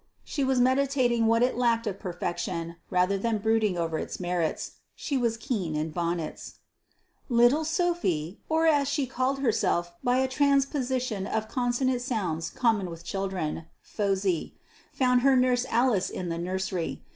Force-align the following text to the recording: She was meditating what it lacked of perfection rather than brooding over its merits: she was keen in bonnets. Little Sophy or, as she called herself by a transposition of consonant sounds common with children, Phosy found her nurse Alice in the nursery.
She 0.23 0.43
was 0.43 0.59
meditating 0.59 1.27
what 1.27 1.43
it 1.43 1.55
lacked 1.57 1.85
of 1.85 1.99
perfection 1.99 2.77
rather 2.89 3.19
than 3.19 3.37
brooding 3.37 3.77
over 3.77 3.99
its 3.99 4.19
merits: 4.19 4.77
she 4.95 5.15
was 5.15 5.37
keen 5.37 5.75
in 5.75 5.91
bonnets. 5.91 6.55
Little 7.29 7.63
Sophy 7.63 8.39
or, 8.49 8.65
as 8.65 8.87
she 8.87 9.05
called 9.05 9.41
herself 9.41 9.93
by 10.03 10.17
a 10.17 10.27
transposition 10.27 11.27
of 11.27 11.47
consonant 11.47 12.01
sounds 12.01 12.49
common 12.49 12.89
with 12.89 13.05
children, 13.05 13.65
Phosy 13.83 14.55
found 14.91 15.21
her 15.21 15.35
nurse 15.35 15.67
Alice 15.69 16.09
in 16.09 16.29
the 16.29 16.39
nursery. 16.39 17.03